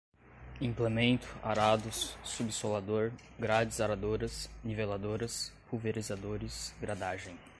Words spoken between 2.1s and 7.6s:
subsolador, grades aradoras, niveladoras, pulverizadores, gradagem